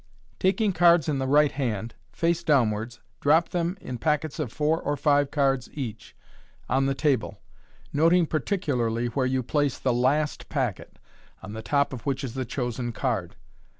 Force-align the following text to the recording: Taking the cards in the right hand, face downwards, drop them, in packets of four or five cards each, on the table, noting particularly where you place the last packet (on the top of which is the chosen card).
Taking 0.39 0.71
the 0.71 0.79
cards 0.79 1.07
in 1.07 1.19
the 1.19 1.27
right 1.27 1.51
hand, 1.51 1.93
face 2.11 2.41
downwards, 2.41 3.01
drop 3.19 3.49
them, 3.49 3.77
in 3.79 3.99
packets 3.99 4.39
of 4.39 4.51
four 4.51 4.81
or 4.81 4.97
five 4.97 5.29
cards 5.29 5.69
each, 5.73 6.15
on 6.67 6.87
the 6.87 6.95
table, 6.95 7.39
noting 7.93 8.25
particularly 8.25 9.09
where 9.09 9.27
you 9.27 9.43
place 9.43 9.77
the 9.77 9.93
last 9.93 10.49
packet 10.49 10.97
(on 11.43 11.53
the 11.53 11.61
top 11.61 11.93
of 11.93 12.01
which 12.03 12.23
is 12.23 12.33
the 12.33 12.45
chosen 12.45 12.91
card). 12.91 13.35